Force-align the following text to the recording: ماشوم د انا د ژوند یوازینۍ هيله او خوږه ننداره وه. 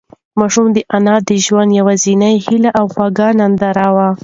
ماشوم 0.39 0.67
د 0.75 0.77
انا 0.97 1.15
د 1.27 1.29
ژوند 1.45 1.69
یوازینۍ 1.79 2.35
هيله 2.45 2.71
او 2.79 2.85
خوږه 2.93 3.27
ننداره 3.39 3.87
وه. 3.95 4.09